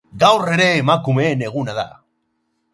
Gaur 0.21 0.49
ere 0.53 0.69
emakumeen 0.77 1.45
eguna 1.51 1.79
da. 1.83 1.87